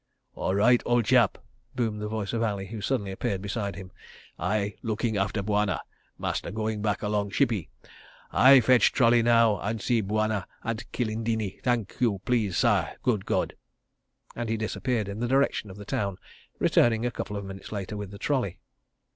[0.33, 1.37] "All right, ole chap,"
[1.75, 3.91] boomed the voice of Ali, who suddenly appeared beside him.
[4.39, 5.79] "I looking after Bwana.
[6.17, 7.69] Master going back along shippy?
[8.31, 13.53] I fetch trolley now and see Bwana at Kilindini, thank you, please sah, good God,"
[14.35, 16.17] and he disappeared in the direction of the town,
[16.57, 18.59] returning a couple of minutes later with the trolley.